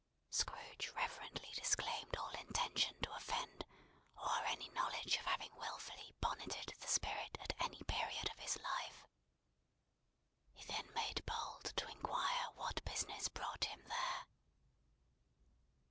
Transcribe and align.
Scrooge 0.31 0.89
reverently 0.95 1.51
disclaimed 1.53 2.17
all 2.17 2.31
intention 2.31 2.95
to 3.03 3.11
offend 3.13 3.63
or 4.17 4.43
any 4.47 4.67
knowledge 4.71 5.15
of 5.17 5.25
having 5.25 5.55
wilfully 5.55 6.11
"bonneted" 6.19 6.73
the 6.81 6.87
Spirit 6.87 7.37
at 7.39 7.53
any 7.61 7.83
period 7.83 8.27
of 8.31 8.39
his 8.39 8.57
life. 8.59 9.05
He 10.53 10.65
then 10.65 10.91
made 10.95 11.23
bold 11.27 11.65
to 11.77 11.87
inquire 11.87 12.45
what 12.55 12.83
business 12.83 13.29
brought 13.29 13.65
him 13.65 13.83
there. 13.89 14.25